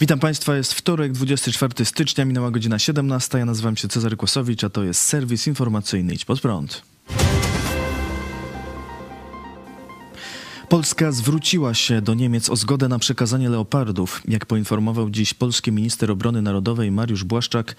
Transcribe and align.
Witam 0.00 0.18
Państwa, 0.18 0.56
jest 0.56 0.74
wtorek, 0.74 1.12
24 1.12 1.84
stycznia, 1.84 2.24
minęła 2.24 2.50
godzina 2.50 2.78
17. 2.78 3.38
Ja 3.38 3.44
nazywam 3.44 3.76
się 3.76 3.88
Cezary 3.88 4.16
Kłosowicz, 4.16 4.64
a 4.64 4.70
to 4.70 4.84
jest 4.84 5.02
serwis 5.02 5.46
informacyjny 5.46 6.14
Idź 6.14 6.24
Pod 6.24 6.40
Prąd. 6.40 6.93
Polska 10.74 11.12
zwróciła 11.12 11.74
się 11.74 12.02
do 12.02 12.14
Niemiec 12.14 12.50
o 12.50 12.56
zgodę 12.56 12.88
na 12.88 12.98
przekazanie 12.98 13.48
leopardów. 13.48 14.22
Jak 14.28 14.46
poinformował 14.46 15.10
dziś 15.10 15.34
polski 15.34 15.72
minister 15.72 16.10
obrony 16.10 16.42
narodowej 16.42 16.90
Mariusz 16.90 17.24
Błaszczak, 17.24 17.76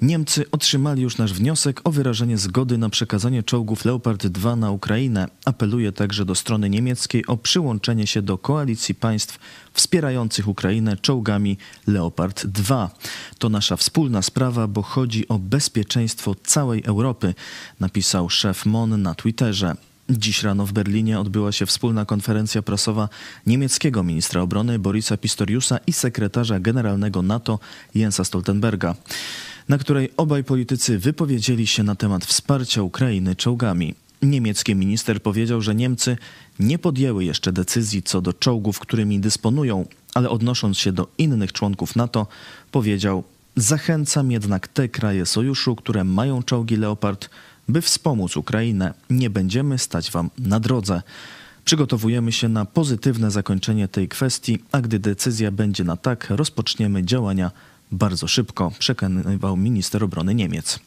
Niemcy 0.00 0.44
otrzymali 0.52 1.02
już 1.02 1.18
nasz 1.18 1.32
wniosek 1.32 1.80
o 1.84 1.90
wyrażenie 1.90 2.38
zgody 2.38 2.78
na 2.78 2.90
przekazanie 2.90 3.42
czołgów 3.42 3.84
Leopard 3.84 4.26
2 4.26 4.56
na 4.56 4.70
Ukrainę. 4.70 5.28
Apeluje 5.44 5.92
także 5.92 6.24
do 6.24 6.34
strony 6.34 6.70
niemieckiej 6.70 7.26
o 7.26 7.36
przyłączenie 7.36 8.06
się 8.06 8.22
do 8.22 8.38
koalicji 8.38 8.94
państw 8.94 9.38
wspierających 9.72 10.48
Ukrainę 10.48 10.96
czołgami 10.96 11.58
Leopard 11.86 12.46
2. 12.46 12.90
To 13.38 13.48
nasza 13.48 13.76
wspólna 13.76 14.22
sprawa, 14.22 14.66
bo 14.66 14.82
chodzi 14.82 15.28
o 15.28 15.38
bezpieczeństwo 15.38 16.34
całej 16.44 16.82
Europy, 16.84 17.34
napisał 17.80 18.30
szef 18.30 18.66
MON 18.66 19.02
na 19.02 19.14
Twitterze. 19.14 19.89
Dziś 20.10 20.42
rano 20.42 20.66
w 20.66 20.72
Berlinie 20.72 21.20
odbyła 21.20 21.52
się 21.52 21.66
wspólna 21.66 22.04
konferencja 22.04 22.62
prasowa 22.62 23.08
niemieckiego 23.46 24.02
ministra 24.02 24.42
obrony 24.42 24.78
Borisa 24.78 25.16
Pistoriusa 25.16 25.78
i 25.86 25.92
sekretarza 25.92 26.60
generalnego 26.60 27.22
NATO 27.22 27.58
Jensa 27.94 28.24
Stoltenberga, 28.24 28.94
na 29.68 29.78
której 29.78 30.10
obaj 30.16 30.44
politycy 30.44 30.98
wypowiedzieli 30.98 31.66
się 31.66 31.82
na 31.82 31.94
temat 31.94 32.24
wsparcia 32.24 32.82
Ukrainy 32.82 33.36
czołgami. 33.36 33.94
Niemiecki 34.22 34.74
minister 34.74 35.22
powiedział, 35.22 35.60
że 35.60 35.74
Niemcy 35.74 36.16
nie 36.58 36.78
podjęły 36.78 37.24
jeszcze 37.24 37.52
decyzji 37.52 38.02
co 38.02 38.20
do 38.20 38.32
czołgów, 38.32 38.78
którymi 38.78 39.20
dysponują, 39.20 39.86
ale 40.14 40.30
odnosząc 40.30 40.78
się 40.78 40.92
do 40.92 41.08
innych 41.18 41.52
członków 41.52 41.96
NATO, 41.96 42.26
powiedział: 42.72 43.24
Zachęcam 43.56 44.30
jednak 44.30 44.68
te 44.68 44.88
kraje 44.88 45.26
sojuszu, 45.26 45.76
które 45.76 46.04
mają 46.04 46.42
czołgi 46.42 46.76
Leopard, 46.76 47.30
by 47.72 47.82
wspomóc 47.82 48.36
Ukrainę. 48.36 48.94
Nie 49.10 49.30
będziemy 49.30 49.78
stać 49.78 50.10
wam 50.10 50.30
na 50.38 50.60
drodze. 50.60 51.02
Przygotowujemy 51.64 52.32
się 52.32 52.48
na 52.48 52.64
pozytywne 52.64 53.30
zakończenie 53.30 53.88
tej 53.88 54.08
kwestii, 54.08 54.58
a 54.72 54.80
gdy 54.80 54.98
decyzja 54.98 55.50
będzie 55.50 55.84
na 55.84 55.96
tak, 55.96 56.26
rozpoczniemy 56.30 57.04
działania 57.04 57.50
bardzo 57.92 58.28
szybko, 58.28 58.72
przekonywał 58.78 59.56
minister 59.56 60.04
obrony 60.04 60.34
Niemiec. 60.34 60.78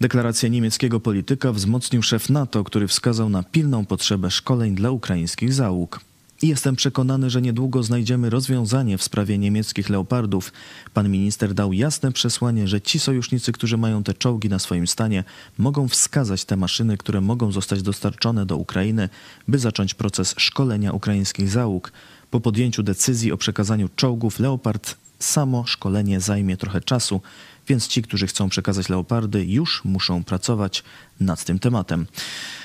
Deklarację 0.00 0.50
niemieckiego 0.50 1.00
polityka 1.00 1.52
wzmocnił 1.52 2.02
szef 2.02 2.30
NATO, 2.30 2.64
który 2.64 2.88
wskazał 2.88 3.28
na 3.28 3.42
pilną 3.42 3.86
potrzebę 3.86 4.30
szkoleń 4.30 4.74
dla 4.74 4.90
ukraińskich 4.90 5.54
załóg. 5.54 6.00
Jestem 6.42 6.76
przekonany, 6.76 7.30
że 7.30 7.42
niedługo 7.42 7.82
znajdziemy 7.82 8.30
rozwiązanie 8.30 8.98
w 8.98 9.02
sprawie 9.02 9.38
niemieckich 9.38 9.90
leopardów. 9.90 10.52
Pan 10.94 11.08
minister 11.08 11.54
dał 11.54 11.72
jasne 11.72 12.12
przesłanie, 12.12 12.68
że 12.68 12.80
ci 12.80 12.98
sojusznicy, 12.98 13.52
którzy 13.52 13.76
mają 13.76 14.02
te 14.02 14.14
czołgi 14.14 14.48
na 14.48 14.58
swoim 14.58 14.86
stanie, 14.86 15.24
mogą 15.58 15.88
wskazać 15.88 16.44
te 16.44 16.56
maszyny, 16.56 16.96
które 16.96 17.20
mogą 17.20 17.52
zostać 17.52 17.82
dostarczone 17.82 18.46
do 18.46 18.56
Ukrainy, 18.56 19.08
by 19.48 19.58
zacząć 19.58 19.94
proces 19.94 20.34
szkolenia 20.38 20.92
ukraińskich 20.92 21.48
załóg. 21.48 21.92
Po 22.30 22.40
podjęciu 22.40 22.82
decyzji 22.82 23.32
o 23.32 23.36
przekazaniu 23.36 23.88
czołgów 23.96 24.40
Leopard, 24.40 24.96
samo 25.18 25.66
szkolenie 25.66 26.20
zajmie 26.20 26.56
trochę 26.56 26.80
czasu, 26.80 27.20
więc 27.68 27.88
ci, 27.88 28.02
którzy 28.02 28.26
chcą 28.26 28.48
przekazać 28.48 28.88
leopardy, 28.88 29.44
już 29.44 29.84
muszą 29.84 30.24
pracować 30.24 30.84
nad 31.20 31.44
tym 31.44 31.58
tematem, 31.58 32.06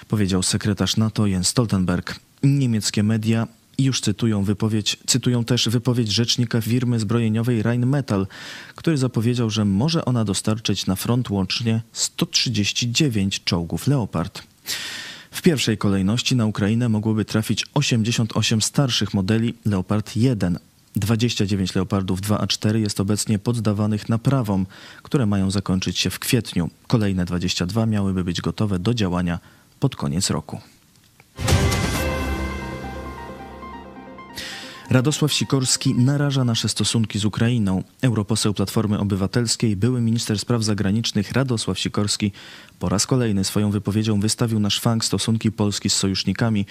powiedział 0.07 0.43
sekretarz 0.43 0.97
NATO 0.97 1.27
Jens 1.27 1.47
Stoltenberg. 1.47 2.19
Niemieckie 2.43 3.03
media 3.03 3.47
już 3.77 4.01
cytują 4.01 4.43
wypowiedź, 4.43 4.97
cytują 5.05 5.45
też 5.45 5.69
wypowiedź 5.69 6.11
rzecznika 6.11 6.61
firmy 6.61 6.99
zbrojeniowej 6.99 7.61
Rheinmetall, 7.63 8.27
który 8.75 8.97
zapowiedział, 8.97 9.49
że 9.49 9.65
może 9.65 10.05
ona 10.05 10.25
dostarczyć 10.25 10.85
na 10.85 10.95
front 10.95 11.29
łącznie 11.29 11.81
139 11.91 13.43
czołgów 13.43 13.87
Leopard. 13.87 14.43
W 15.31 15.41
pierwszej 15.41 15.77
kolejności 15.77 16.35
na 16.35 16.45
Ukrainę 16.45 16.89
mogłoby 16.89 17.25
trafić 17.25 17.65
88 17.73 18.61
starszych 18.61 19.13
modeli 19.13 19.53
Leopard 19.65 20.15
1. 20.15 20.59
29 20.95 21.75
Leopardów 21.75 22.21
2 22.21 22.39
a 22.39 22.47
4 22.47 22.79
jest 22.79 22.99
obecnie 22.99 23.39
poddawanych 23.39 24.09
naprawom, 24.09 24.65
które 25.03 25.25
mają 25.25 25.51
zakończyć 25.51 25.99
się 25.99 26.09
w 26.09 26.19
kwietniu. 26.19 26.69
Kolejne 26.87 27.25
22 27.25 27.85
miałyby 27.85 28.23
być 28.23 28.41
gotowe 28.41 28.79
do 28.79 28.93
działania 28.93 29.39
pod 29.79 29.95
koniec 29.95 30.29
roku. 30.29 30.61
Radosław 34.89 35.33
Sikorski 35.33 35.95
naraża 35.95 36.43
nasze 36.43 36.69
stosunki 36.69 37.19
z 37.19 37.25
Ukrainą. 37.25 37.83
Europoseł 38.01 38.53
Platformy 38.53 38.99
Obywatelskiej, 38.99 39.75
były 39.75 40.01
minister 40.01 40.39
spraw 40.39 40.63
zagranicznych 40.63 41.31
Radosław 41.31 41.79
Sikorski 41.79 42.31
po 42.79 42.89
raz 42.89 43.07
kolejny 43.07 43.43
swoją 43.43 43.71
wypowiedzią 43.71 44.19
wystawił 44.19 44.59
na 44.59 44.69
szwank 44.69 45.05
stosunki 45.05 45.51
Polski 45.51 45.89
z 45.89 45.93
sojusznikami 45.93 46.65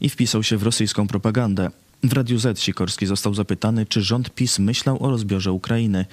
i 0.00 0.08
wpisał 0.08 0.42
się 0.42 0.56
w 0.56 0.62
rosyjską 0.62 1.06
propagandę. 1.08 1.70
W 2.02 2.12
Radiu 2.12 2.38
Z 2.38 2.60
Sikorski 2.60 3.06
został 3.06 3.34
zapytany, 3.34 3.86
czy 3.86 4.02
rząd 4.02 4.30
PiS 4.30 4.58
myślał 4.58 5.02
o 5.04 5.10
rozbiorze 5.10 5.52
Ukrainy. 5.52 6.06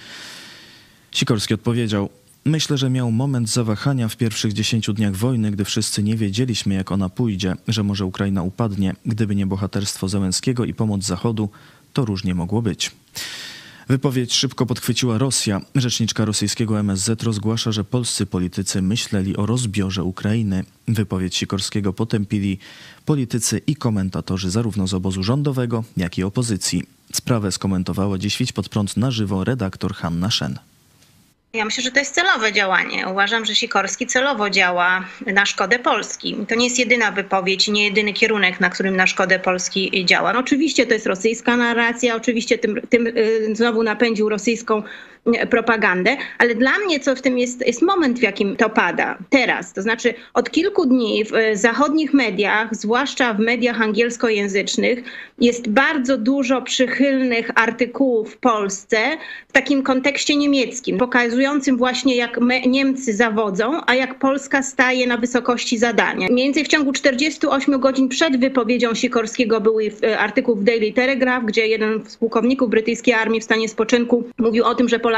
Sikorski 1.12 1.54
odpowiedział: 1.54 2.10
Myślę, 2.46 2.78
że 2.78 2.90
miał 2.90 3.12
moment 3.12 3.50
zawahania 3.50 4.08
w 4.08 4.18
pierwszych 4.18 4.54
dziesięciu 4.54 4.94
dniach 4.94 5.16
wojny, 5.16 5.52
gdy 5.52 5.66
wszyscy 5.66 6.04
nie 6.04 6.18
wiedzieliśmy, 6.18 6.74
jak 6.74 6.92
ona 6.92 7.10
pójdzie, 7.10 7.56
że 7.68 7.84
może 7.84 8.06
Ukraina 8.06 8.44
upadnie. 8.44 8.96
Gdyby 9.06 9.36
nie 9.36 9.48
bohaterstwo 9.48 10.08
Zełenskiego 10.08 10.66
i 10.66 10.74
pomoc 10.74 11.04
Zachodu, 11.04 11.50
to 11.94 12.06
różnie 12.06 12.36
mogło 12.36 12.62
być. 12.62 12.92
Wypowiedź 13.88 14.34
szybko 14.34 14.66
podchwyciła 14.66 15.18
Rosja. 15.18 15.62
Rzeczniczka 15.76 16.26
rosyjskiego 16.26 16.80
MSZ 16.80 17.24
rozgłasza, 17.24 17.72
że 17.72 17.84
polscy 17.84 18.26
politycy 18.26 18.82
myśleli 18.82 19.38
o 19.38 19.46
rozbiorze 19.46 20.04
Ukrainy. 20.04 20.64
Wypowiedź 20.88 21.36
Sikorskiego 21.36 21.94
potępili 21.94 22.58
politycy 23.06 23.62
i 23.68 23.76
komentatorzy 23.76 24.52
zarówno 24.52 24.88
z 24.88 24.94
obozu 24.94 25.24
rządowego, 25.24 25.84
jak 25.98 26.18
i 26.18 26.24
opozycji. 26.24 26.84
Sprawę 27.14 27.52
skomentowała 27.52 28.18
dziś 28.18 28.52
pod 28.52 28.70
prąd 28.70 28.98
na 28.98 29.12
żywo 29.12 29.44
redaktor 29.44 29.94
Hanna 29.94 30.32
Szen. 30.32 30.60
Ja 31.56 31.66
myślę, 31.66 31.84
że 31.84 31.92
to 31.92 32.00
jest 32.00 32.16
celowe 32.16 32.54
działanie. 32.54 33.08
Uważam, 33.08 33.46
że 33.46 33.56
Sikorski 33.56 34.08
celowo 34.08 34.50
działa 34.50 35.06
na 35.26 35.46
szkodę 35.46 35.80
Polski. 35.80 36.38
To 36.48 36.56
nie 36.56 36.64
jest 36.66 36.80
jedyna 36.80 37.12
wypowiedź, 37.12 37.68
nie 37.68 37.86
jedyny 37.86 38.14
kierunek, 38.14 38.60
na 38.60 38.70
którym 38.70 38.96
na 38.96 39.08
szkodę 39.08 39.40
Polski 39.40 40.06
działa. 40.06 40.34
No 40.34 40.40
oczywiście 40.40 40.86
to 40.86 40.94
jest 40.94 41.06
rosyjska 41.06 41.58
narracja, 41.58 42.16
oczywiście 42.16 42.58
tym, 42.58 42.82
tym 42.90 43.08
y, 43.08 43.56
znowu 43.56 43.84
napędził 43.84 44.30
rosyjską 44.30 44.84
propagandę, 45.50 46.18
ale 46.38 46.56
dla 46.56 46.72
mnie 46.86 47.00
co 47.00 47.16
w 47.16 47.22
tym 47.22 47.38
jest, 47.38 47.68
jest 47.68 47.82
moment, 47.82 48.20
w 48.20 48.22
jakim 48.22 48.56
to 48.56 48.70
pada 48.70 49.18
teraz. 49.30 49.74
To 49.74 49.82
znaczy 49.82 50.14
od 50.34 50.52
kilku 50.52 50.86
dni 50.86 51.26
w 51.26 51.36
e, 51.36 51.58
zachodnich 51.58 52.14
mediach, 52.14 52.76
zwłaszcza 52.76 53.34
w 53.34 53.40
mediach 53.40 53.82
angielskojęzycznych, 53.82 55.04
jest 55.40 55.70
bardzo 55.70 56.18
dużo 56.18 56.62
przychylnych 56.62 57.52
artykułów 57.56 58.34
w 58.34 58.38
Polsce 58.38 58.98
w 59.48 59.52
takim 59.52 59.84
kontekście 59.84 60.36
niemieckim, 60.36 60.98
pokazującym 60.98 61.78
właśnie 61.78 62.16
jak 62.16 62.40
Niemcy 62.68 63.14
zawodzą, 63.14 63.82
a 63.88 63.96
jak 63.96 64.20
Polska 64.20 64.64
staje 64.64 65.08
na 65.08 65.18
wysokości 65.18 65.78
zadania. 65.78 66.28
Mniej 66.32 66.46
więcej 66.46 66.66
w 66.66 66.68
ciągu 66.68 66.92
48 66.92 67.80
godzin 67.80 68.10
przed 68.10 68.40
wypowiedzią 68.40 68.94
Sikorskiego 68.94 69.62
był 69.62 69.80
e, 69.80 70.20
artykuł 70.20 70.56
w 70.56 70.64
Daily 70.64 70.94
Telegraph, 70.94 71.46
gdzie 71.46 71.68
jeden 71.68 72.02
z 72.08 72.18
pułkowników 72.18 72.70
brytyjskiej 72.70 73.14
armii 73.14 73.42
w 73.42 73.44
stanie 73.44 73.70
spoczynku 73.70 74.24
mówił 74.38 74.66
o 74.66 74.76
tym, 74.76 74.90
że 74.90 75.00
Polacy 75.00 75.13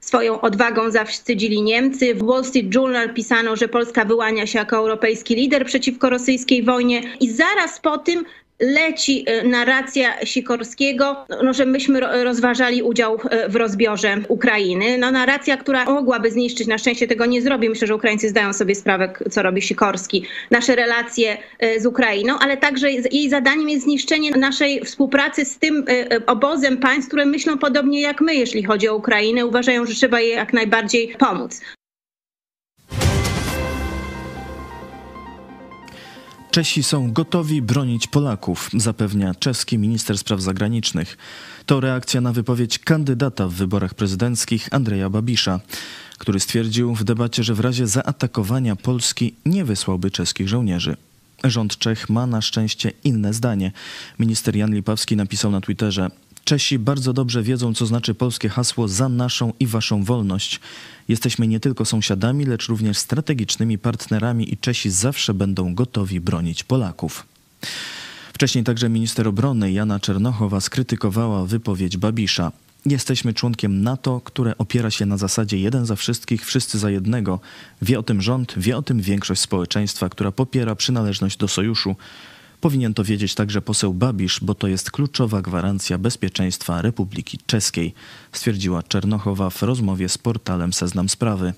swoją 0.00 0.40
odwagą 0.40 0.90
zawstydzili 0.90 1.62
Niemcy. 1.62 2.14
W 2.14 2.24
Wall 2.24 2.44
Street 2.44 2.74
Journal 2.74 3.14
pisano, 3.14 3.56
że 3.56 3.68
Polska 3.68 4.04
wyłania 4.04 4.46
się 4.46 4.58
jako 4.58 4.76
europejski 4.76 5.34
lider 5.34 5.66
przeciwko 5.66 6.10
rosyjskiej 6.10 6.62
wojnie 6.62 7.02
i 7.20 7.30
zaraz 7.30 7.80
po 7.80 7.98
tym 7.98 8.24
leci 8.60 9.24
e, 9.26 9.48
narracja 9.48 10.26
Sikorskiego, 10.26 11.26
no, 11.44 11.52
że 11.52 11.66
myśmy 11.66 12.00
rozważali 12.00 12.82
udział 12.82 13.18
e, 13.30 13.48
w 13.48 13.56
rozbiorze 13.56 14.16
Ukrainy. 14.28 14.98
No, 14.98 15.10
narracja, 15.10 15.56
która 15.56 15.84
mogłaby 15.84 16.30
zniszczyć, 16.30 16.66
na 16.66 16.78
szczęście 16.78 17.06
tego 17.06 17.26
nie 17.26 17.42
zrobi. 17.42 17.68
Myślę, 17.68 17.86
że 17.86 17.94
Ukraińcy 17.94 18.28
zdają 18.28 18.52
sobie 18.52 18.74
sprawę, 18.74 19.12
co 19.30 19.42
robi 19.42 19.62
Sikorski, 19.62 20.24
nasze 20.50 20.76
relacje 20.76 21.38
e, 21.58 21.80
z 21.80 21.86
Ukrainą, 21.86 22.38
ale 22.38 22.56
także 22.56 22.90
jej 22.90 23.30
zadaniem 23.30 23.68
jest 23.68 23.84
zniszczenie 23.84 24.30
naszej 24.30 24.84
współpracy 24.84 25.44
z 25.44 25.58
tym 25.58 25.84
obozem 26.26 26.76
państw, 26.76 27.08
które 27.08 27.26
myślą 27.26 27.58
podobnie 27.58 28.00
jak 28.00 28.20
my, 28.20 28.34
jeśli 28.34 28.62
chodzi 28.62 28.88
o 28.88 28.96
Ukrainę. 28.96 29.46
Uważają, 29.46 29.86
że 29.86 29.94
trzeba 29.94 30.20
jej 30.20 30.32
jak 30.32 30.52
najbardziej 30.52 31.14
pomóc. 31.18 31.60
Czesi 36.58 36.82
są 36.82 37.12
gotowi 37.12 37.62
bronić 37.62 38.06
Polaków, 38.06 38.70
zapewnia 38.76 39.34
czeski 39.34 39.78
minister 39.78 40.18
spraw 40.18 40.40
zagranicznych. 40.40 41.18
To 41.66 41.80
reakcja 41.80 42.20
na 42.20 42.32
wypowiedź 42.32 42.78
kandydata 42.78 43.48
w 43.48 43.52
wyborach 43.52 43.94
prezydenckich 43.94 44.68
Andrzeja 44.70 45.10
Babisza, 45.10 45.60
który 46.18 46.40
stwierdził 46.40 46.94
w 46.94 47.04
debacie, 47.04 47.44
że 47.44 47.54
w 47.54 47.60
razie 47.60 47.86
zaatakowania 47.86 48.76
Polski 48.76 49.34
nie 49.46 49.64
wysłałby 49.64 50.10
czeskich 50.10 50.48
żołnierzy. 50.48 50.96
Rząd 51.44 51.78
Czech 51.78 52.08
ma 52.10 52.26
na 52.26 52.42
szczęście 52.42 52.92
inne 53.04 53.32
zdanie. 53.34 53.72
Minister 54.18 54.56
Jan 54.56 54.74
Lipawski 54.74 55.16
napisał 55.16 55.50
na 55.50 55.60
Twitterze: 55.60 56.10
Czesi 56.48 56.78
bardzo 56.78 57.12
dobrze 57.12 57.42
wiedzą, 57.42 57.74
co 57.74 57.86
znaczy 57.86 58.14
polskie 58.14 58.48
hasło 58.48 58.88
za 58.88 59.08
naszą 59.08 59.52
i 59.60 59.66
waszą 59.66 60.04
wolność. 60.04 60.60
Jesteśmy 61.08 61.48
nie 61.48 61.60
tylko 61.60 61.84
sąsiadami, 61.84 62.44
lecz 62.44 62.68
również 62.68 62.98
strategicznymi 62.98 63.78
partnerami 63.78 64.52
i 64.52 64.56
Czesi 64.56 64.90
zawsze 64.90 65.34
będą 65.34 65.74
gotowi 65.74 66.20
bronić 66.20 66.64
Polaków. 66.64 67.26
Wcześniej 68.32 68.64
także 68.64 68.88
minister 68.88 69.28
obrony 69.28 69.72
Jana 69.72 70.00
Czernochowa 70.00 70.60
skrytykowała 70.60 71.46
wypowiedź 71.46 71.96
Babisza. 71.96 72.52
Jesteśmy 72.86 73.34
członkiem 73.34 73.82
NATO, 73.82 74.20
które 74.24 74.58
opiera 74.58 74.90
się 74.90 75.06
na 75.06 75.16
zasadzie 75.16 75.58
jeden 75.58 75.86
za 75.86 75.96
wszystkich, 75.96 76.46
wszyscy 76.46 76.78
za 76.78 76.90
jednego. 76.90 77.40
Wie 77.82 77.98
o 77.98 78.02
tym 78.02 78.22
rząd, 78.22 78.54
wie 78.56 78.76
o 78.76 78.82
tym 78.82 79.00
większość 79.00 79.40
społeczeństwa, 79.40 80.08
która 80.08 80.32
popiera 80.32 80.74
przynależność 80.74 81.36
do 81.36 81.48
sojuszu. 81.48 81.96
Powinien 82.60 82.94
to 82.94 83.04
wiedzieć 83.04 83.34
także 83.34 83.62
poseł 83.62 83.94
Babisz, 83.94 84.40
bo 84.42 84.54
to 84.54 84.68
jest 84.68 84.90
kluczowa 84.90 85.42
gwarancja 85.42 85.98
bezpieczeństwa 85.98 86.82
Republiki 86.82 87.38
Czeskiej, 87.46 87.94
stwierdziła 88.32 88.82
Czernochowa 88.82 89.50
w 89.50 89.62
rozmowie 89.62 90.08
z 90.08 90.18
portalem 90.18 90.72
Seznam 90.72 91.08
Sprawy. 91.08 91.52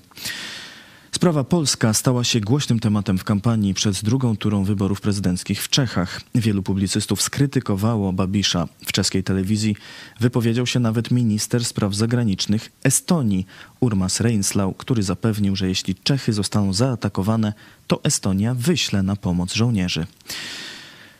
Sprawa 1.11 1.43
polska 1.43 1.93
stała 1.93 2.23
się 2.23 2.39
głośnym 2.39 2.79
tematem 2.79 3.17
w 3.17 3.23
kampanii 3.23 3.73
przed 3.73 4.03
drugą 4.03 4.37
turą 4.37 4.63
wyborów 4.63 5.01
prezydenckich 5.01 5.63
w 5.63 5.69
Czechach. 5.69 6.21
Wielu 6.35 6.63
publicystów 6.63 7.21
skrytykowało 7.21 8.13
Babisza. 8.13 8.67
W 8.85 8.91
czeskiej 8.91 9.23
telewizji 9.23 9.75
wypowiedział 10.19 10.67
się 10.67 10.79
nawet 10.79 11.11
minister 11.11 11.65
spraw 11.65 11.95
zagranicznych 11.95 12.71
Estonii, 12.83 13.45
Urmas 13.79 14.19
Reinslau, 14.19 14.73
który 14.73 15.03
zapewnił, 15.03 15.55
że 15.55 15.67
jeśli 15.67 15.95
Czechy 15.95 16.33
zostaną 16.33 16.73
zaatakowane, 16.73 17.53
to 17.87 18.03
Estonia 18.03 18.53
wyśle 18.53 19.03
na 19.03 19.15
pomoc 19.15 19.53
żołnierzy. 19.53 20.05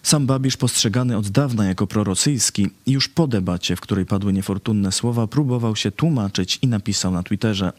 Sam 0.03 0.25
Babisz, 0.25 0.57
postrzegany 0.57 1.18
od 1.18 1.30
dawna 1.30 1.65
jako 1.65 1.88
prorosyjski, 1.88 2.69
już 2.88 3.07
po 3.07 3.27
debacie, 3.27 3.75
w 3.75 3.81
której 3.81 4.06
padły 4.06 4.33
niefortunne 4.33 4.92
słowa, 4.92 5.27
próbował 5.27 5.75
się 5.75 5.92
tłumaczyć 5.92 6.59
i 6.62 6.68
napisał 6.68 7.12
na 7.12 7.24
Twitterze: 7.24 7.74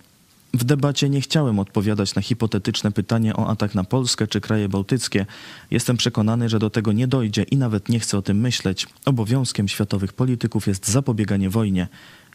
w 0.54 0.64
debacie 0.64 1.08
nie 1.08 1.20
chciałem 1.20 1.58
odpowiadać 1.58 2.14
na 2.14 2.22
hipotetyczne 2.22 2.92
pytanie 2.92 3.36
o 3.36 3.48
atak 3.48 3.74
na 3.74 3.84
Polskę 3.84 4.26
czy 4.26 4.40
kraje 4.40 4.68
bałtyckie. 4.68 5.26
Jestem 5.70 5.96
przekonany, 5.96 6.48
że 6.48 6.58
do 6.58 6.70
tego 6.70 6.92
nie 6.92 7.06
dojdzie 7.06 7.42
i 7.42 7.56
nawet 7.56 7.88
nie 7.88 8.00
chcę 8.00 8.18
o 8.18 8.22
tym 8.22 8.40
myśleć. 8.40 8.86
Obowiązkiem 9.04 9.68
światowych 9.68 10.12
polityków 10.12 10.66
jest 10.66 10.88
zapobieganie 10.88 11.50
wojnie. 11.50 11.88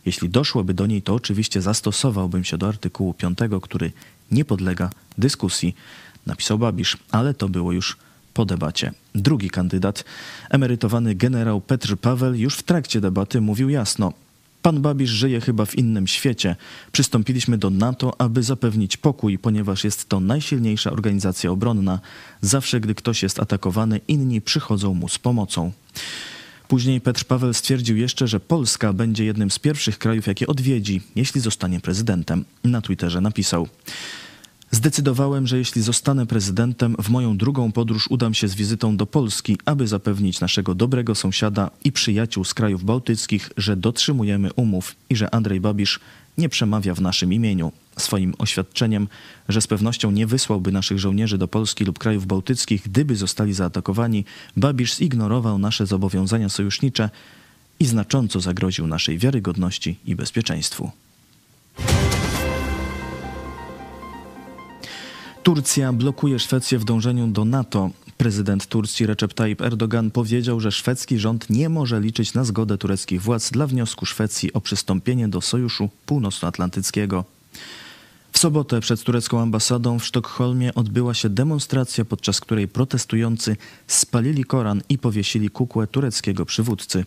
Jeśli 0.05 0.29
doszłoby 0.29 0.73
do 0.73 0.87
niej, 0.87 1.01
to 1.01 1.13
oczywiście 1.13 1.61
zastosowałbym 1.61 2.43
się 2.43 2.57
do 2.57 2.67
artykułu 2.67 3.13
5, 3.13 3.37
który 3.61 3.91
nie 4.31 4.45
podlega 4.45 4.89
dyskusji, 5.17 5.75
napisał 6.25 6.59
Babisz, 6.59 6.97
ale 7.11 7.33
to 7.33 7.49
było 7.49 7.71
już 7.71 7.97
po 8.37 8.45
debacie. 8.45 8.91
Drugi 9.15 9.49
kandydat, 9.49 10.03
emerytowany 10.49 11.15
generał 11.15 11.61
Petr 11.61 11.97
Paweł, 11.97 12.33
już 12.33 12.55
w 12.55 12.63
trakcie 12.63 13.01
debaty 13.01 13.41
mówił 13.41 13.69
jasno: 13.69 14.13
Pan 14.61 14.81
Babisz 14.81 15.09
żyje 15.09 15.41
chyba 15.41 15.65
w 15.65 15.75
innym 15.75 16.07
świecie. 16.07 16.55
Przystąpiliśmy 16.91 17.57
do 17.57 17.69
NATO, 17.69 18.21
aby 18.21 18.43
zapewnić 18.43 18.97
pokój, 18.97 19.37
ponieważ 19.37 19.83
jest 19.83 20.09
to 20.09 20.19
najsilniejsza 20.19 20.91
organizacja 20.91 21.51
obronna. 21.51 21.99
Zawsze, 22.41 22.79
gdy 22.79 22.95
ktoś 22.95 23.23
jest 23.23 23.39
atakowany, 23.39 24.01
inni 24.07 24.41
przychodzą 24.41 24.93
mu 24.93 25.09
z 25.09 25.19
pomocą. 25.19 25.71
Później 26.67 27.01
Petr 27.01 27.25
Paweł 27.25 27.53
stwierdził 27.53 27.97
jeszcze, 27.97 28.27
że 28.27 28.39
Polska 28.39 28.93
będzie 28.93 29.25
jednym 29.25 29.51
z 29.51 29.59
pierwszych 29.59 29.97
krajów, 29.97 30.27
jakie 30.27 30.47
odwiedzi, 30.47 31.01
jeśli 31.15 31.41
zostanie 31.41 31.79
prezydentem. 31.79 32.45
Na 32.63 32.81
Twitterze 32.81 33.21
napisał: 33.21 33.67
Zdecydowałem, 34.71 35.47
że 35.47 35.57
jeśli 35.57 35.81
zostanę 35.81 36.25
prezydentem, 36.25 36.95
w 36.99 37.09
moją 37.09 37.37
drugą 37.37 37.71
podróż 37.71 38.07
udam 38.07 38.33
się 38.33 38.47
z 38.47 38.55
wizytą 38.55 38.97
do 38.97 39.05
Polski, 39.05 39.57
aby 39.65 39.87
zapewnić 39.87 40.39
naszego 40.39 40.75
dobrego 40.75 41.15
sąsiada 41.15 41.71
i 41.83 41.91
przyjaciół 41.91 42.43
z 42.43 42.53
krajów 42.53 42.83
bałtyckich, 42.83 43.49
że 43.57 43.77
dotrzymujemy 43.77 44.53
umów 44.53 44.95
i 45.09 45.15
że 45.15 45.35
Andrzej 45.35 45.61
Babisz 45.61 45.99
nie 46.37 46.49
przemawia 46.49 46.95
w 46.95 47.01
naszym 47.01 47.33
imieniu. 47.33 47.71
Swoim 47.97 48.33
oświadczeniem, 48.37 49.07
że 49.49 49.61
z 49.61 49.67
pewnością 49.67 50.11
nie 50.11 50.27
wysłałby 50.27 50.71
naszych 50.71 50.99
żołnierzy 50.99 51.37
do 51.37 51.47
Polski 51.47 51.85
lub 51.85 51.99
krajów 51.99 52.25
bałtyckich, 52.25 52.81
gdyby 52.85 53.15
zostali 53.15 53.53
zaatakowani, 53.53 54.25
Babisz 54.57 54.97
zignorował 54.97 55.59
nasze 55.59 55.85
zobowiązania 55.85 56.49
sojusznicze 56.49 57.09
i 57.79 57.85
znacząco 57.85 58.39
zagroził 58.39 58.87
naszej 58.87 59.17
wiarygodności 59.17 59.97
i 60.05 60.15
bezpieczeństwu. 60.15 60.91
Turcja 65.47 65.93
blokuje 65.93 66.39
Szwecję 66.39 66.79
w 66.79 66.83
dążeniu 66.83 67.27
do 67.27 67.45
NATO. 67.45 67.89
Prezydent 68.17 68.67
Turcji 68.67 69.05
Recep 69.05 69.33
Tayyip 69.33 69.61
Erdogan 69.61 70.11
powiedział, 70.11 70.59
że 70.59 70.71
szwedzki 70.71 71.19
rząd 71.19 71.49
nie 71.49 71.69
może 71.69 71.99
liczyć 71.99 72.33
na 72.33 72.43
zgodę 72.43 72.77
tureckich 72.77 73.21
władz 73.21 73.51
dla 73.51 73.67
wniosku 73.67 74.05
Szwecji 74.05 74.53
o 74.53 74.61
przystąpienie 74.61 75.27
do 75.27 75.41
Sojuszu 75.41 75.89
Północnoatlantyckiego. 76.05 77.25
W 78.31 78.39
sobotę 78.39 78.79
przed 78.79 79.03
turecką 79.03 79.41
ambasadą 79.41 79.99
w 79.99 80.05
Sztokholmie 80.05 80.75
odbyła 80.75 81.13
się 81.13 81.29
demonstracja, 81.29 82.05
podczas 82.05 82.41
której 82.41 82.67
protestujący 82.67 83.57
spalili 83.87 84.43
Koran 84.43 84.81
i 84.89 84.97
powiesili 84.97 85.49
kukłę 85.49 85.87
tureckiego 85.87 86.45
przywódcy. 86.45 87.05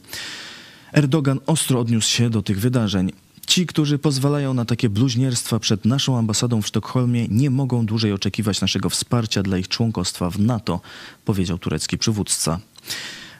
Erdogan 0.92 1.40
ostro 1.46 1.80
odniósł 1.80 2.10
się 2.10 2.30
do 2.30 2.42
tych 2.42 2.60
wydarzeń. 2.60 3.12
Ci, 3.50 3.66
którzy 3.66 3.98
pozwalają 3.98 4.54
na 4.54 4.64
takie 4.64 4.88
bluźnierstwa 4.88 5.58
przed 5.58 5.84
naszą 5.84 6.18
ambasadą 6.18 6.62
w 6.62 6.66
Sztokholmie, 6.66 7.28
nie 7.28 7.50
mogą 7.50 7.86
dłużej 7.86 8.12
oczekiwać 8.12 8.60
naszego 8.60 8.90
wsparcia 8.90 9.42
dla 9.42 9.58
ich 9.58 9.68
członkostwa 9.68 10.30
w 10.30 10.38
NATO, 10.38 10.80
powiedział 11.24 11.58
turecki 11.58 11.98
przywódca. 11.98 12.60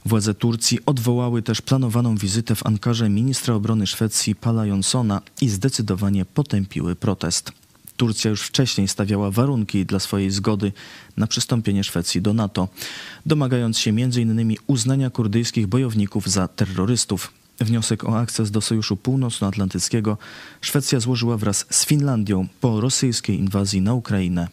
Władze 0.05 0.35
Turcji 0.35 0.79
odwołały 0.87 1.43
też 1.43 1.63
planowaną 1.63 2.17
wizytę 2.17 2.55
w 2.55 2.67
Ankarze 2.67 3.09
ministra 3.09 3.55
obrony 3.55 3.87
Szwecji 3.87 4.35
Pala 4.35 4.67
Jonsona 4.67 5.23
i 5.41 5.49
zdecydowanie 5.49 6.25
potępiły 6.25 6.97
protest. 6.97 7.53
Turcja 7.97 8.31
już 8.31 8.43
wcześniej 8.43 8.89
stawiała 8.89 9.31
warunki 9.31 9.87
dla 9.87 9.99
swojej 9.99 10.31
zgody 10.31 10.73
na 11.17 11.27
przystąpienie 11.27 11.85
Szwecji 11.85 12.23
do 12.23 12.35
NATO, 12.35 12.69
domagając 13.27 13.79
się 13.79 13.91
m.in. 13.91 14.55
uznania 14.67 15.11
kurdyjskich 15.11 15.67
bojowników 15.67 16.29
za 16.29 16.49
terrorystów. 16.49 17.33
Wniosek 17.61 18.05
o 18.05 18.19
akces 18.19 18.51
do 18.51 18.61
Sojuszu 18.61 18.97
Północnoatlantyckiego 18.97 20.19
Szwecja 20.61 21.01
złożyła 21.01 21.37
wraz 21.37 21.67
z 21.71 21.87
Finlandią 21.87 22.47
po 22.61 22.81
rosyjskiej 22.81 23.39
inwazji 23.39 23.81
na 23.81 23.95
Ukrainę. 23.95 24.49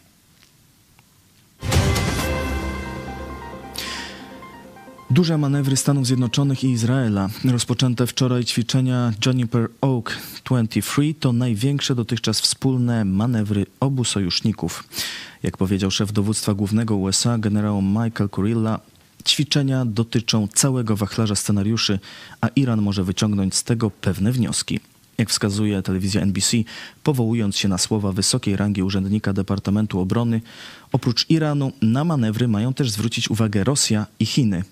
Duże 5.09 5.37
manewry 5.37 5.77
Stanów 5.77 6.07
Zjednoczonych 6.07 6.63
i 6.63 6.71
Izraela. 6.71 7.29
Rozpoczęte 7.45 8.07
wczoraj 8.07 8.45
ćwiczenia 8.45 9.13
Juniper 9.25 9.69
Oak 9.81 10.17
23 10.45 11.13
to 11.19 11.33
największe 11.33 11.95
dotychczas 11.95 12.41
wspólne 12.41 13.05
manewry 13.05 13.65
obu 13.79 14.03
sojuszników. 14.03 14.83
Jak 15.43 15.57
powiedział 15.57 15.91
szef 15.91 16.11
dowództwa 16.11 16.53
głównego 16.53 16.95
USA 16.95 17.37
generał 17.37 17.81
Michael 17.81 18.29
Kurilla, 18.29 18.79
Ćwiczenia 19.27 19.85
dotyczą 19.85 20.47
całego 20.53 20.95
wachlarza 20.95 21.35
scenariuszy, 21.35 21.99
a 22.41 22.47
Iran 22.47 22.81
może 22.81 23.03
wyciągnąć 23.03 23.55
z 23.55 23.63
tego 23.63 23.91
pewne 23.91 24.31
wnioski. 24.31 24.79
Jak 25.17 25.29
wskazuje 25.29 25.81
telewizja 25.81 26.21
NBC, 26.21 26.57
powołując 27.03 27.57
się 27.57 27.67
na 27.67 27.77
słowa 27.77 28.11
wysokiej 28.11 28.55
rangi 28.55 28.83
urzędnika 28.83 29.33
Departamentu 29.33 29.99
Obrony, 29.99 30.41
oprócz 30.91 31.29
Iranu 31.29 31.71
na 31.81 32.03
manewry 32.03 32.47
mają 32.47 32.73
też 32.73 32.91
zwrócić 32.91 33.29
uwagę 33.29 33.63
Rosja 33.63 34.05
i 34.19 34.25
Chiny. 34.25 34.63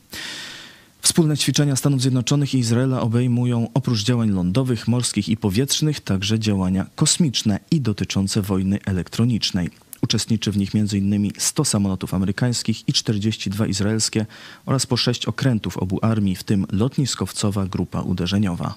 Wspólne 1.02 1.38
ćwiczenia 1.38 1.76
Stanów 1.76 2.02
Zjednoczonych 2.02 2.54
i 2.54 2.60
Izraela 2.60 3.02
obejmują 3.02 3.68
oprócz 3.74 4.04
działań 4.04 4.30
lądowych, 4.30 4.88
morskich 4.88 5.30
i 5.30 5.38
powietrznych 5.38 6.00
także 6.00 6.40
działania 6.40 6.86
kosmiczne 6.96 7.60
i 7.72 7.82
dotyczące 7.82 8.42
wojny 8.42 8.80
elektronicznej. 8.86 9.70
Uczestniczy 10.06 10.52
w 10.52 10.58
nich 10.58 10.76
m.in. 10.76 11.32
100 11.38 11.66
samolotów 11.66 12.14
amerykańskich 12.14 12.90
i 12.90 12.94
42 12.94 13.68
izraelskie 13.68 14.26
oraz 14.66 14.86
po 14.86 14.98
6 14.98 15.26
okrętów 15.26 15.78
obu 15.78 16.00
armii, 16.02 16.36
w 16.36 16.44
tym 16.44 16.66
lotniskowcowa 16.72 17.66
grupa 17.66 18.02
uderzeniowa. 18.02 18.76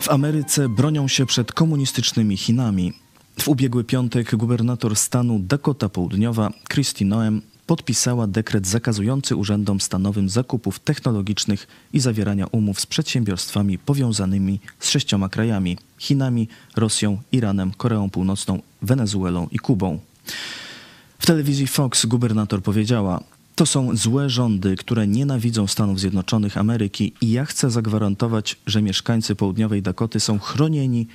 W 0.00 0.08
Ameryce 0.08 0.68
bronią 0.68 1.08
się 1.08 1.26
przed 1.26 1.52
komunistycznymi 1.52 2.36
Chinami. 2.36 2.92
W 3.40 3.48
ubiegły 3.48 3.84
piątek 3.84 4.36
gubernator 4.36 4.96
stanu 4.96 5.38
Dakota 5.38 5.88
Południowa 5.88 6.50
Christy 6.68 7.04
Noem 7.04 7.42
podpisała 7.66 8.26
dekret 8.26 8.66
zakazujący 8.66 9.36
urzędom 9.36 9.80
stanowym 9.80 10.28
zakupów 10.28 10.78
technologicznych 10.78 11.66
i 11.92 12.00
zawierania 12.00 12.46
umów 12.46 12.80
z 12.80 12.86
przedsiębiorstwami 12.86 13.78
powiązanymi 13.78 14.60
z 14.78 14.88
sześcioma 14.88 15.28
krajami 15.28 15.78
Chinami, 15.98 16.48
Rosją, 16.76 17.18
Iranem, 17.32 17.72
Koreą 17.72 18.10
Północną, 18.10 18.62
Wenezuelą 18.82 19.48
i 19.50 19.58
Kubą. 19.58 19.98
W 21.18 21.26
telewizji 21.26 21.66
Fox 21.66 22.06
gubernator 22.06 22.62
powiedziała: 22.62 23.20
To 23.54 23.66
są 23.66 23.96
złe 23.96 24.30
rządy, 24.30 24.76
które 24.76 25.06
nienawidzą 25.06 25.66
Stanów 25.66 26.00
Zjednoczonych 26.00 26.56
Ameryki 26.56 27.12
i 27.20 27.30
ja 27.30 27.44
chcę 27.44 27.70
zagwarantować, 27.70 28.56
że 28.66 28.82
mieszkańcy 28.82 29.34
południowej 29.34 29.82
Dakoty 29.82 30.20
są 30.20 30.38
chronieni 30.38 31.06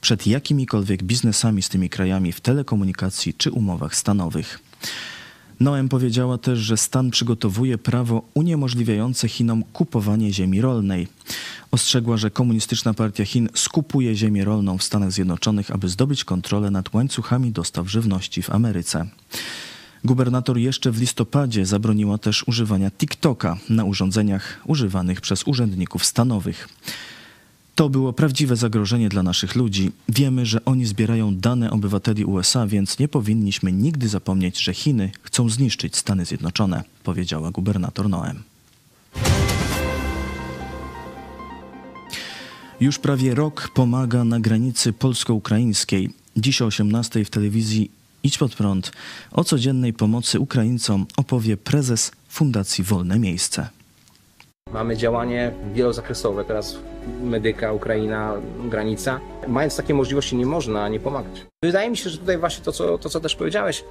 przed 0.00 0.26
jakimikolwiek 0.26 1.02
biznesami 1.02 1.62
z 1.62 1.68
tymi 1.68 1.90
krajami 1.90 2.32
w 2.32 2.40
telekomunikacji 2.40 3.34
czy 3.34 3.50
umowach 3.50 3.96
stanowych. 3.96 4.60
Noem 5.60 5.88
powiedziała 5.88 6.38
też, 6.38 6.58
że 6.58 6.76
stan 6.76 7.10
przygotowuje 7.10 7.78
prawo 7.78 8.22
uniemożliwiające 8.34 9.28
Chinom 9.28 9.64
kupowanie 9.72 10.32
ziemi 10.32 10.60
rolnej. 10.60 11.08
Ostrzegła, 11.70 12.16
że 12.16 12.30
Komunistyczna 12.30 12.94
Partia 12.94 13.24
Chin 13.24 13.48
skupuje 13.54 14.14
ziemię 14.14 14.44
rolną 14.44 14.78
w 14.78 14.82
Stanach 14.82 15.12
Zjednoczonych, 15.12 15.70
aby 15.70 15.88
zdobyć 15.88 16.24
kontrolę 16.24 16.70
nad 16.70 16.94
łańcuchami 16.94 17.52
dostaw 17.52 17.90
żywności 17.90 18.42
w 18.42 18.50
Ameryce. 18.50 19.06
Gubernator 20.04 20.58
jeszcze 20.58 20.92
w 20.92 21.00
listopadzie 21.00 21.66
zabroniła 21.66 22.18
też 22.18 22.48
używania 22.48 22.90
TikToka 22.90 23.56
na 23.68 23.84
urządzeniach 23.84 24.60
używanych 24.66 25.20
przez 25.20 25.46
urzędników 25.46 26.04
stanowych. 26.04 26.68
To 27.76 27.88
było 27.88 28.12
prawdziwe 28.12 28.56
zagrożenie 28.56 29.08
dla 29.08 29.22
naszych 29.22 29.54
ludzi. 29.54 29.92
Wiemy, 30.08 30.46
że 30.46 30.64
oni 30.64 30.86
zbierają 30.86 31.36
dane 31.36 31.70
obywateli 31.70 32.24
USA, 32.24 32.66
więc 32.66 32.98
nie 32.98 33.08
powinniśmy 33.08 33.72
nigdy 33.72 34.08
zapomnieć, 34.08 34.62
że 34.62 34.74
Chiny 34.74 35.10
chcą 35.22 35.48
zniszczyć 35.48 35.96
Stany 35.96 36.24
Zjednoczone, 36.24 36.84
powiedziała 37.04 37.50
gubernator 37.50 38.08
Noem. 38.08 38.42
Już 42.80 42.98
prawie 42.98 43.34
rok 43.34 43.70
pomaga 43.74 44.24
na 44.24 44.40
granicy 44.40 44.92
polsko-ukraińskiej. 44.92 46.10
Dziś 46.36 46.62
o 46.62 46.66
18 46.66 47.24
w 47.24 47.30
telewizji 47.30 47.90
Idź 48.22 48.38
pod 48.38 48.54
prąd 48.54 48.92
o 49.32 49.44
codziennej 49.44 49.92
pomocy 49.92 50.40
Ukraińcom 50.40 51.06
opowie 51.16 51.56
prezes 51.56 52.12
Fundacji 52.28 52.84
Wolne 52.84 53.18
Miejsce. 53.18 53.75
Mamy 54.72 54.96
działanie 54.96 55.52
wielozakresowe, 55.72 56.44
teraz 56.44 56.78
medyka, 57.22 57.72
Ukraina, 57.72 58.34
granica. 58.64 59.20
Mając 59.48 59.76
takie 59.76 59.94
możliwości 59.94 60.36
nie 60.36 60.46
można 60.46 60.88
nie 60.88 61.00
pomagać. 61.00 61.46
Wydaje 61.64 61.90
mi 61.90 61.96
się, 61.96 62.10
że 62.10 62.18
tutaj 62.18 62.38
właśnie 62.38 62.64
to, 62.64 62.72
co, 62.72 62.98
to, 62.98 63.08
co 63.08 63.20
też 63.20 63.36
powiedziałeś, 63.36 63.84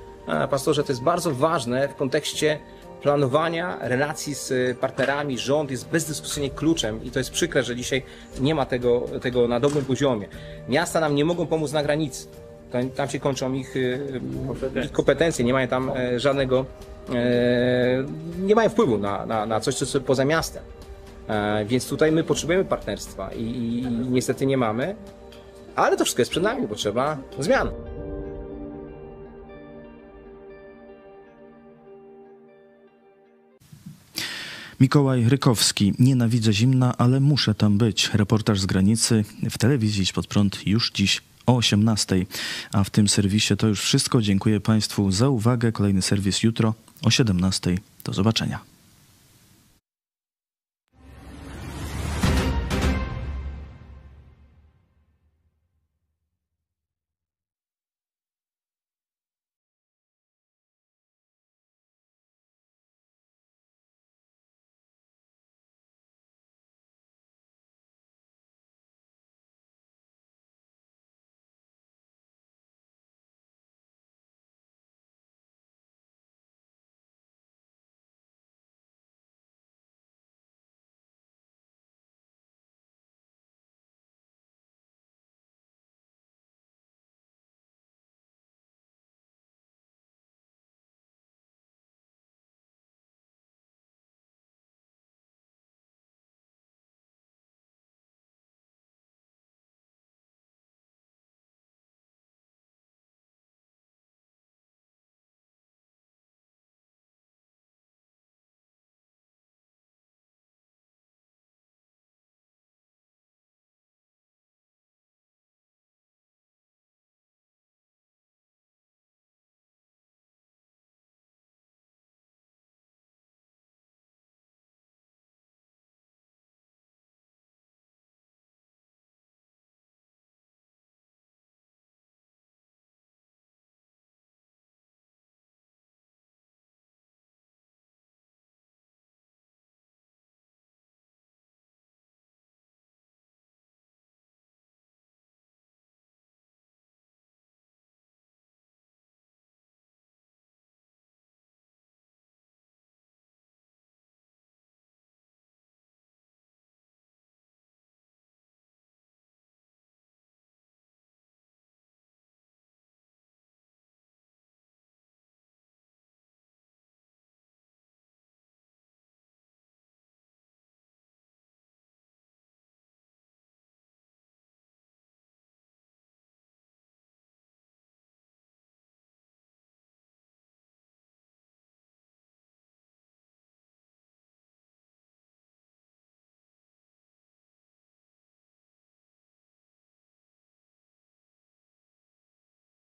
pastorze, 0.49 0.83
to 0.83 0.91
jest 0.91 1.03
bardzo 1.03 1.31
ważne 1.31 1.87
w 1.87 1.95
kontekście 1.95 2.59
planowania 3.01 3.77
relacji 3.81 4.33
z 4.35 4.77
partnerami. 4.77 5.37
Rząd 5.37 5.71
jest 5.71 5.89
bezdyskusyjnie 5.89 6.49
kluczem 6.49 7.03
i 7.03 7.11
to 7.11 7.19
jest 7.19 7.31
przykre, 7.31 7.63
że 7.63 7.75
dzisiaj 7.75 8.03
nie 8.39 8.55
ma 8.55 8.65
tego, 8.65 9.01
tego 9.21 9.47
na 9.47 9.59
dobrym 9.59 9.85
poziomie. 9.85 10.27
Miasta 10.69 10.99
nam 10.99 11.15
nie 11.15 11.25
mogą 11.25 11.47
pomóc 11.47 11.71
na 11.71 11.83
granicy. 11.83 12.27
Tam, 12.71 12.89
tam 12.89 13.09
się 13.09 13.19
kończą 13.19 13.53
ich, 13.53 13.75
ich 14.85 14.91
kompetencje, 14.91 15.45
nie 15.45 15.53
mają 15.53 15.67
tam 15.67 15.91
e, 15.95 16.19
żadnego, 16.19 16.65
nie 18.39 18.55
mają 18.55 18.69
wpływu 18.69 18.97
na, 18.97 19.25
na, 19.25 19.45
na 19.45 19.59
coś, 19.59 19.75
co 19.75 19.85
jest 19.85 20.07
poza 20.07 20.25
miastem. 20.25 20.63
E, 21.27 21.65
więc 21.65 21.87
tutaj 21.87 22.11
my 22.11 22.23
potrzebujemy 22.23 22.65
partnerstwa 22.65 23.29
i, 23.33 23.41
i, 23.41 23.85
niestety 24.09 24.45
nie 24.45 24.57
mamy, 24.57 24.95
ale 25.75 25.97
to 25.97 26.03
wszystko 26.03 26.21
jest 26.21 26.31
przed 26.31 26.43
nami, 26.43 26.67
bo 26.67 26.75
trzeba 26.75 27.17
zmian. 27.39 27.69
Mikołaj 34.79 35.29
Rykowski. 35.29 35.93
Nienawidzę 35.99 36.53
zimna, 36.53 36.97
ale 36.97 37.19
muszę 37.19 37.55
tam 37.55 37.77
być. 37.77 38.09
Reportaż 38.13 38.59
z 38.59 38.65
granicy 38.65 39.23
w 39.49 39.57
telewizji 39.57 40.05
Pod 40.13 40.27
Prąd 40.27 40.67
już 40.67 40.91
dziś 40.91 41.21
o 41.45 41.55
18. 41.55 42.25
A 42.71 42.83
w 42.83 42.89
tym 42.89 43.07
serwisie 43.07 43.57
to 43.57 43.67
już 43.67 43.81
wszystko. 43.81 44.21
Dziękuję 44.21 44.59
Państwu 44.59 45.11
za 45.11 45.29
uwagę. 45.29 45.71
Kolejny 45.71 46.01
serwis 46.01 46.43
jutro 46.43 46.73
o 47.05 47.11
17. 47.11 47.77
Do 48.03 48.13
zobaczenia. 48.13 48.74